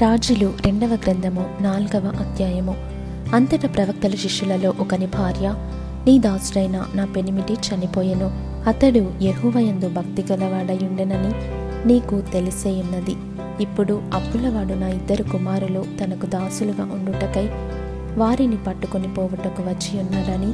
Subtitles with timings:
[0.00, 2.74] రాజులు రెండవ గ్రంథము నాలుగవ అధ్యాయము.
[3.34, 5.54] అంతట ప్రవక్తల శిష్యులలో ఒకని భార్య
[6.06, 8.30] నీ దాసుడైన నా పెనిమిటి చనిపోయెను.
[8.68, 11.32] అతడు యహువయందు భక్తి గలవాడయుండెనని
[11.88, 13.16] నీకు తెలిసేయున్నది.
[13.62, 17.48] ఇప్పుడు అప్పులవాడు నా ఇద్దరు కుమారులు తనకు దాసులుగా ఉండుటకై
[18.16, 20.52] వారిని పట్టుకొని పోవుటకు వచ్చి ఉన్నాడని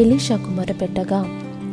[0.00, 1.26] ఎలీషాకు మొరపెట్టగా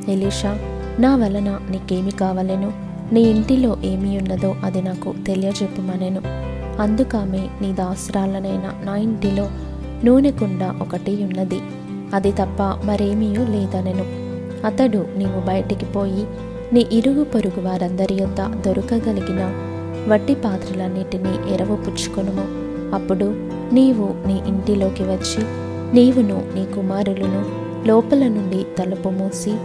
[0.09, 0.59] ఎలీషా
[0.99, 2.73] నా వలన నీకేమి కావలెను?
[3.13, 6.44] నీ ఇంటిలో ఏమి ఉన్నదో అది నాకు తెలియజెప్పుమనెను.
[6.79, 9.49] అందుకామె నీ దాసురాలనైన నా ఇంటిలో
[10.03, 11.59] నూనె కుండ ఒకటి ఉన్నది.
[12.13, 14.05] అది తప్ప మరేమీయూ లేదనెను.
[14.67, 16.27] అతడు నీవు బయటికి పోయి
[16.73, 19.53] నీ ఇరుగు పొరుగు వారందరి యొద్ద దొరకగలిగిన
[20.07, 21.77] వట్టి పాత్రలన్నిటినీ ఎరవు
[22.95, 23.25] అప్పుడు
[23.73, 25.43] నీవు నీ ఇంటిలోకి వచ్చి
[25.93, 27.45] నీవును నీ కుమారులను
[27.87, 29.55] లోపల నుండి తలుపు మూసి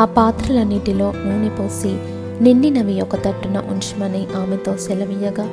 [0.00, 1.96] ఆ పాత్రలన్నిటిలో నూనె పోసి
[2.44, 5.48] నిండినవి ఒక తట్టున ఉంచమని ఆమెతో సెలవీయగా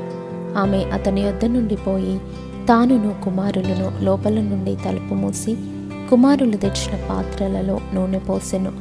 [0.57, 2.21] ఆమె అతని యొద్ద నుండి పోయి
[2.69, 5.55] తానును కుమారులను లోపల నుండి తలుపు మూసి
[6.09, 8.71] కుమారులు తెచ్చిన పాత్రలలో నూనె పోసెను.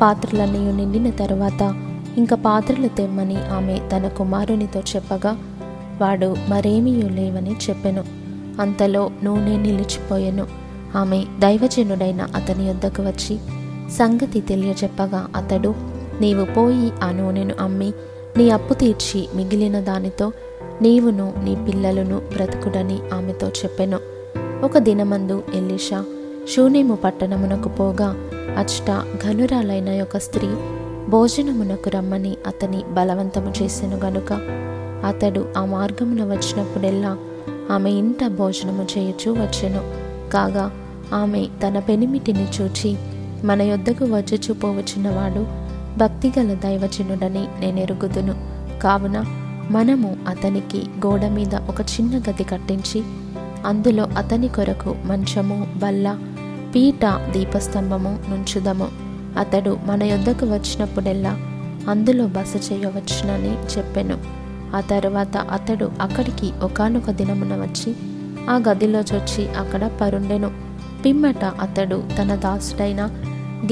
[0.00, 1.74] పాత్రలన్నీ నిండిన తరువాత
[2.16, 5.36] ఇంకా పాత్రలు తెమ్మని ఆమె తన కుమారునితో చెప్పగా
[6.00, 8.04] వాడు మరేమీ లేవని చెప్పెను.
[8.60, 10.46] అంతలో నూనె నిలిచిపోయెను.
[10.96, 13.38] ఆమె దైవజనుడైన అతని యొద్దకు వచ్చి
[13.90, 15.74] సంగతి తెలియజెప్పగా అతడు
[16.20, 17.92] నీవు పోయి ఆ నూనెను అమ్మి
[18.36, 20.32] నీ అప్పు తీర్చి మిగిలిన దానితో
[20.82, 23.98] నీవును నీ పిల్లలను బ్రతుకుడని ఆమెతో చెప్పెను.
[24.64, 26.04] ఒక దినమందు ఎలీషా
[26.54, 28.14] షూనేము పట్టణమునకు పోగా
[28.58, 30.48] అచ్చట ఘనురాలైన ఒక స్త్రీ
[31.08, 34.32] భోజనమునకు రమ్మని అతని బలవంతము చేసెను గనుక.
[35.06, 37.16] అతడు ఆ మార్గమున వచ్చినప్పుడెల్లా
[37.70, 39.80] ఆమె ఇంట భోజనము చేయొచ్చు వచ్చెను.
[40.30, 40.70] కాగా
[41.12, 42.96] ఆమె తన పెనిమిటిని చూచి
[43.44, 45.46] మన యొద్దకు వచ్చుచు పోవచ్చున్నవాడు
[45.98, 48.34] భక్తిగల దైవజనుడని నేనెరుగుదును.
[48.80, 49.24] కావున
[49.70, 53.02] మనము అతనికి గోడ మీద ఒక చిన్న గది కట్టించి
[53.66, 56.18] అందులో అతని కొరకు మంచము బల్ల
[56.74, 58.88] పీట దీపస్తంభము నుంచుదము.
[59.38, 61.38] అతడు మన యొద్దకు వచ్చినప్పుడెల్లా
[61.88, 64.18] అందులో బస చేయవచ్చునని చెప్పెను.
[64.76, 67.96] ఆ తరువాత అతడు అక్కడికి ఒకనొక దినమున వచ్చి
[68.50, 70.50] ఆ గదిలో చొచ్చి అక్కడ పరుండెను.
[71.04, 73.06] పిమ్మట అతడు తన దాసుడైన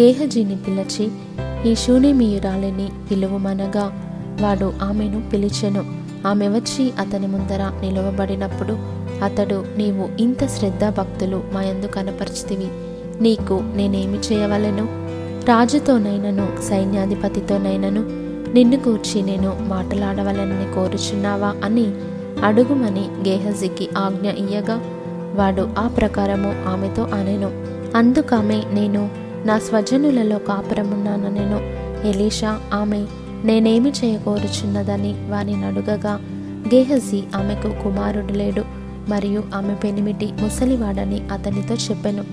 [0.00, 1.10] గేహజీని పిలిచి
[1.70, 4.03] ఈ శూన్యమీయురాలిని పిలువమనగా
[4.40, 5.84] వాడు ఆమెను పిలిచెను.
[6.26, 8.76] ఆమె వచ్చి అతని ముందర నిలవబడినప్పుడు
[9.24, 12.66] అతడు నీవు ఇంత శ్రద్ధ భక్తులు మా యందు కనపరిచితివి.
[13.22, 14.88] నీకు నేనేమి చేయవలెను?
[15.46, 18.00] రాజుతోనైనను సైన్యాధిపతితోనైనను
[18.54, 21.54] నిన్ను కూర్చి నేను మాట్లాడవలనని కోరుచున్నావా?
[21.64, 21.92] అని
[22.44, 24.80] అడుగుమని గేహజికి ఆజ్ఞ ఇయ్యగా
[25.34, 27.50] వాడు ఆ ప్రకారము ఆమెతో అనెను.
[27.96, 29.10] అందుకామె నేను
[29.44, 31.84] నా స్వజనులలో కాపురమున్నాననెను.
[32.06, 33.06] ఎలీషా ఆమె
[33.44, 36.20] నేనేమి చేయకోరుచున్నదని వాని అడుగగా
[36.74, 38.62] గేహజీ ఆమెకు కుమారుడు లేడు
[39.08, 42.24] మరియు ఆమె పెనిమిటి ముసలివాడని అతనితో చెప్పెను.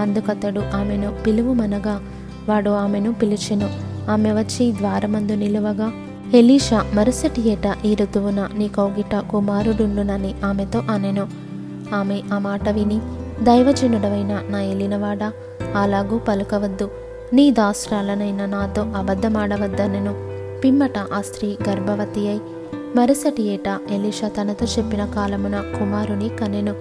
[0.00, 2.00] అందుకతడు ఆమెను పిలువుమనగా
[2.48, 3.70] వాడు ఆమెను పిలిచెను.
[4.10, 5.92] ఆమె వచ్చి ద్వారమందు నిలువగా
[6.34, 11.28] ఎలీషా మరుసటి ఏట ఈ ఋతువున నీ కౌగిట కుమారుడుండునని ఆమెతో అనెను.
[11.94, 13.00] ఆమె ఆ మాట విని
[13.44, 15.32] దైవజనుడవైన నా ఎలినవాడా
[15.76, 16.90] అలాగూ పలుకవద్దు.
[17.32, 20.35] నీ దాసురాలనైన నాతో అబద్ధమాడవద్దనెను.
[20.64, 22.40] పిమ్మట ఆ స్త్రీ గర్భవతి అయి
[22.96, 26.74] మరుసటి ఏట ఎలీషా తనతో చెప్పిన కాలమున కుమారుని కనెను.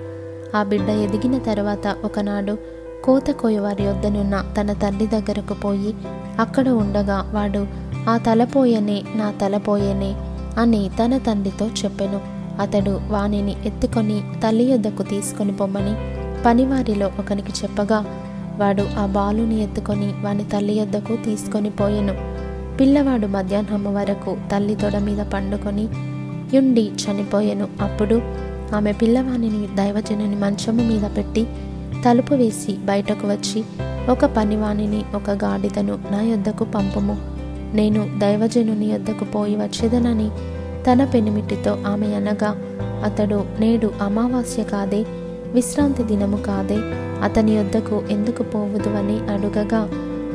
[0.58, 2.58] ఆ బిడ్డ ఎదిగిన తర్వాత ఒకనాడు
[3.04, 5.96] కోత కోయవారి వద్దనున్న తన తల్లి దగ్గరకు పోయి
[6.40, 7.68] అక్కడ ఉండగా వాడు
[8.10, 10.16] ఆ తలపోయనే నా తలపోయనే
[10.58, 12.22] అని తన తండ్రితో చెప్పెను.
[12.62, 15.96] అతడు వానిని ఎత్తుకొని తల్లి యొద్దకు తీసుకొని పొమ్మని
[16.46, 18.00] పనివారిలో ఒకనికి చెప్పగా
[18.58, 22.35] వాడు ఆ బాలుని ఎత్తుకొని వాని తల్లి యొద్దకు తీసుకొని పోయెను.
[22.80, 25.88] పిల్లవాడు మధ్యాహ్నం వరకు తల్లి తొడ మీద పండుకొని
[26.54, 27.68] యుండి చనిపోయెను.
[27.82, 28.22] అప్పుడు
[28.76, 31.48] ఆమె పిల్లవాణిని దైవజనుని మంచము మీద పెట్టి
[32.06, 33.64] తలుపు వేసి బయటకు వచ్చి
[34.10, 37.18] ఒక పనివాణిని ఒక గాడిదను నా యొద్దకు పంపుము.
[37.76, 40.30] నేను దైవజనుని యొద్దకు పోయి వచ్చేదనని
[40.88, 42.56] తన పెనిమిటితో ఆమె అనగా
[43.06, 45.06] అతడు నేడు అమావాస్య కాదే
[45.54, 46.78] విశ్రాంతి దినము కాదే
[47.24, 49.82] అతని యొద్దకు ఎందుకు పోవుదు అని అడుగగా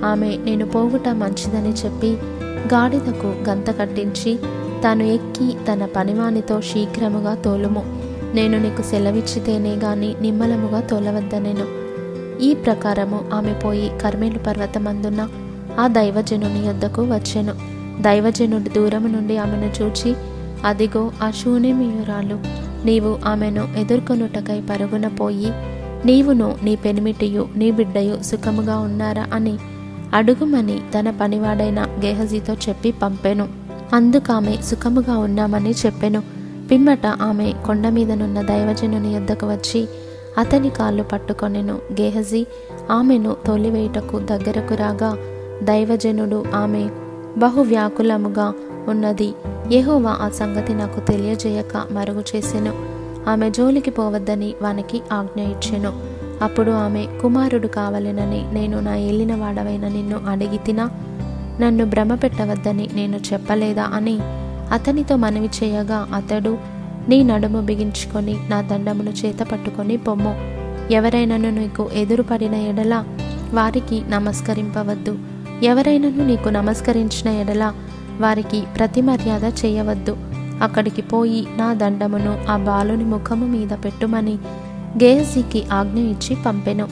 [0.04, 2.18] ఆమె నేను పోగుట మంచిదని చెప్పి
[2.74, 4.38] గాడిదకు గంత కట్టించి
[4.84, 7.82] తాను ఎక్కి తన పనివానితో శీఘ్రముగా తోలుము.
[8.34, 11.80] నేను నీకు సెలవిచ్చితేనే గాని నిమ్మలముగా తోలవద్దనేను.
[12.42, 15.28] ఈ ప్రకారము ఆమె పోయి కర్మేలు పర్వతమందున్న
[15.80, 17.52] ఆ దైవజనుని యొద్దకు వచ్చెను.
[18.02, 20.14] దైవజనుడు దూరము నుండి ఆమెను చూచి
[20.64, 22.38] అదిగో ఆ శూన్యమీయురాలు
[22.86, 25.52] నీవు ఆమెను ఎదుర్కొనుటకై పరుగున పోయి
[26.06, 29.26] నీవును నీ పెనిమిటియు నీ బిడ్డయు సుఖముగా ఉన్నారా?
[29.32, 29.58] అని
[30.14, 33.48] అడుగుమని తన పనివాడైన గేహజీతో చెప్పి పంపెను.
[33.92, 36.22] అందుకామె సుఖముగా ఉన్నామని చెప్పెను.
[36.70, 39.88] పిమ్మట ఆమె కొండ మీదనున్న దైవజనుని యొద్దకు వచ్చి
[40.38, 41.74] అతని కాళ్ళు పట్టుకొనెను.
[42.00, 42.46] గేహజీ
[42.90, 45.16] ఆమెను తోలివేయుటకు దగ్గరకు రాగా
[45.62, 46.88] దైవజనుడు ఆమె
[47.38, 48.54] బహు వ్యాకులముగా
[48.88, 49.34] ఉన్నది.
[49.72, 52.72] యెహోవా ఆ సంగతి నాకు తెలియజేయక మరుగు చేసెను.
[53.30, 56.09] ఆమె జోలికి పోవద్దని వానికి ఆజ్ఞ ఇచ్చెను.
[56.42, 60.90] అప్పుడు ఆమె కుమారుడు కావలెనని నేను నా ఏలిన వాడవైన నిన్ను అడిగి తినా?
[61.60, 63.82] నన్ను భ్రమ పెట్టవద్దని నేను చెప్పలేదా?
[63.82, 64.18] అని
[64.72, 66.58] అతనితో మనవి చేయగా అతడు
[67.08, 70.34] నీ నడుము బిగించుకొని నా దండమును చేత పట్టుకొని పొమ్ము.
[70.92, 73.04] ఎవరైనాను నీకు ఎదురుపడిన ఎడల
[73.54, 75.18] వారికి నమస్కరింపవద్దు.
[75.62, 77.72] ఎవరైనాను నీకు నమస్కరించిన ఎడల
[78.20, 80.16] వారికి ప్రతిమర్యాద చేయవద్దు.
[80.62, 84.38] అక్కడికి పోయి నా దండమును ఆ బాలుని ముఖము మీద పెట్టుమని
[84.96, 86.86] గేహజీకి ఆజ్ఞ ఇచ్చి పంపెను.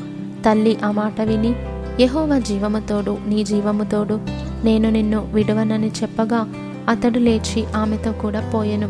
[0.45, 1.57] తల్లి ఆ మాట విని
[2.01, 4.19] యహోవ జీవముతోడు నీ జీవముతోడు
[4.65, 6.49] నేను నిన్ను విడవనని చెప్పగా
[6.89, 8.87] అతడు లేచి ఆమెతో కూడా పోయెను.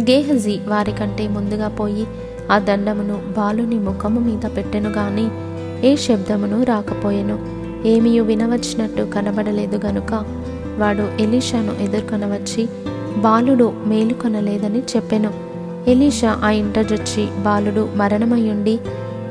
[0.00, 2.06] గేహజీ వారికంటే ముందుగా పోయి
[2.52, 5.28] ఆ దండమును బాలుని ముఖము మీద పెట్టెను గాని
[5.86, 7.38] ఏ శబ్దమును రాకపోయెను.
[7.86, 10.24] ఏమీయు వినవచ్చినట్టు కనబడలేదు గనుక
[10.78, 12.68] వాడు ఎలీషాను ఎదుర్కొనవచ్చి
[13.18, 15.47] బాలుడు మేలుకొనలేదని చెప్పెను.
[15.88, 18.78] ఎలీషా ఆ ఇంట జొచ్చి బాలుడు మరణమయ్యుండి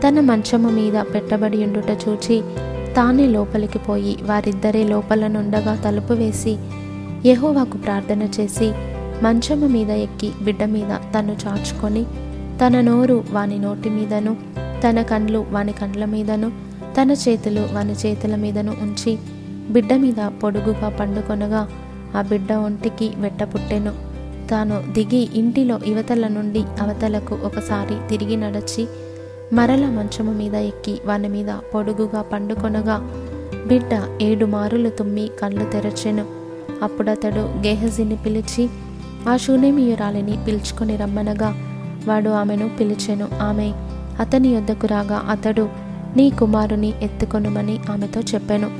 [0.03, 2.37] తన మంచము మీద పెట్టబడి ఉండుట చూచి
[2.95, 6.53] తానే లోపలికి పోయి వారిద్దరే లోపలనుండగా తలుపు వేసి
[7.25, 8.69] యహోవాకు ప్రార్థన చేసి
[9.23, 12.03] మంచము మీద ఎక్కి బిడ్డ మీద తను చాచుకొని
[12.61, 14.33] తన నోరు వాని నోటి మీదను
[14.83, 16.49] తన కండ్లు వాని కండ్ల మీదను
[16.97, 19.11] తన చేతులు వాని చేతుల మీదను ఉంచి
[19.69, 21.61] బిడ్డ మీద పొడుగుగా పండుకొనగా
[22.15, 24.06] ఆ బిడ్డ ఒంటికి వెట్ట పుట్టెను.
[24.51, 28.87] తాను దిగి ఇంటిలో యువతల నుండి అవతలకు ఒకసారి తిరిగి నడచి
[29.53, 33.11] మరల మంచము మీద ఎక్కి వాని మీద పొడుగుగా పండుకొనగా
[33.67, 36.25] బిడ్డ ఏడు మారులు తుమ్మి కళ్ళు తెరచెను.
[36.83, 38.69] అప్పుడతడు గేహజీని పిలిచి
[39.29, 41.55] ఆ శూన్యమీయురాలిని పిలుచుకొని రమ్మనగా.
[42.07, 43.27] వాడు ఆమెను పిలిచెను.
[43.41, 43.73] ఆమె
[44.19, 45.69] అతని యొద్దకు రాగా అతడు
[46.17, 48.71] నీ కుమారుని ఎత్తుకొనుమని ఆమెతో చెప్పాను.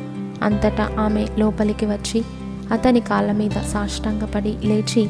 [0.43, 2.23] అంతటా ఆమె లోపలికి వచ్చి
[2.71, 5.09] అతని కాళ్ళ మీద సాష్టాంగపడి లేచి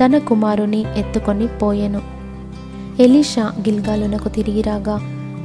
[0.00, 2.00] తన కుమారుని ఎత్తుకొని పోయెను.
[3.02, 4.96] ఎలీషా గిల్గాలునకు తిరిగి రాగా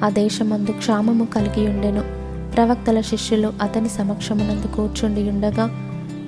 [0.03, 2.03] ఆ దేశమందు క్షామము కలిగి ఉండెను
[2.55, 5.65] ప్రవక్తల శిష్యులు అతని సమక్షమునందు కూర్చుండి ఉండగా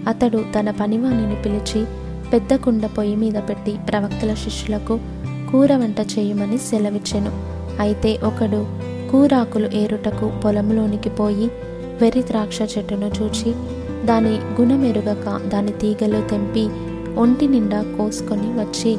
[0.07, 1.85] అతడు తన పనివాణిని పిలిచి
[2.33, 4.99] పెద్ద కుండ పొయ్యి మీద పెట్టి ప్రవక్తల శిష్యులకు
[5.51, 7.31] కూర వంట చేయమని సెలవిచ్చెను.
[7.79, 8.61] అయితే ఒకడు
[9.11, 11.47] కూరాకులు ఏరుటకు పొలంలోనికి పోయి
[12.01, 13.51] వెర్రి ద్రాక్ష చెట్టును చూచి
[14.05, 16.69] దాని గుణమెరుగక దాని తీగలు తెంపి
[17.17, 18.95] ఒంటి నిండా కోసుకొని వచ్చి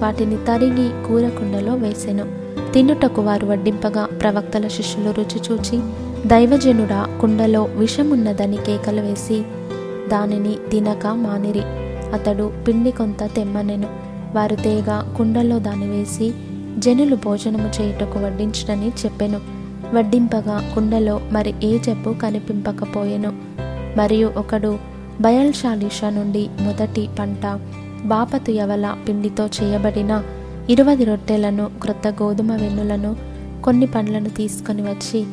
[0.00, 2.24] వాటిని తరిగి కూరకుండలో వేసెను.
[2.72, 5.80] తినుటకు వారు వడ్డింపగా ప్రవక్తల శిష్యులు రుచి చూచి
[6.26, 9.42] దైవజనుడా కుండలో విషమున్నదని కేకలు వేసి
[10.08, 11.62] దానిని తినక మానిరి.
[12.14, 13.86] అతడు పిండి కొంత తెమ్మనెను.
[14.34, 16.34] వారు తేగ కుండలో దాని వేసి
[16.78, 19.40] జనులు భోజనము చేయుటకు వడ్డించడని చెప్పెను.
[19.94, 23.32] వడ్డింపగా కుండలో మరి ఏ జబ్బు కనిపింపకపోయెను.
[23.96, 27.46] మరియు ఒకడు బయల్షాలిష నుండి మొదటి పంట
[28.04, 30.22] బాపతు యవల పిండితో చేయబడిన
[30.70, 33.16] ఇరువది రొట్టెలను క్రొత్త గోధుమ వెన్నులను
[33.64, 35.24] కొన్ని పండ్లను తీసుకొని వచ్చి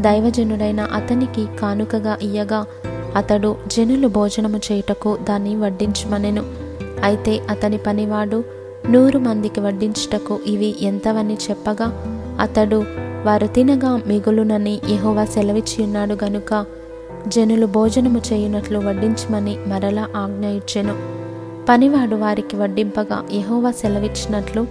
[0.00, 2.66] దైవజనుడైన అతనికి కానుకగా ఇయ్యగా
[3.16, 6.44] అతడు జనులు భోజనము చేయుటకు దాన్ని వడ్డించమనెను.
[7.04, 8.44] అయితే అతని పనివాడు
[8.90, 11.92] నూరు మందికి వడ్డించుటకు ఇవి ఎంతవని చెప్పగా
[12.40, 12.84] అతడు
[13.24, 16.64] వారు తినగా మిగులునని యహోవా సెలవిచ్చి ఉన్నాడు గనుక
[17.28, 20.94] జనులు భోజనము చేయునట్లు వడ్డించమని మరలా ఆజ్ఞ ఇచ్చెను.
[21.68, 24.66] పనివాడు వారికి వడ్డింపగా యహోవా సెలవిచ్చినట్లు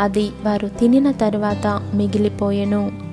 [0.00, 3.05] అది వారు తినిన తరువాత మిగిలిపోయెను.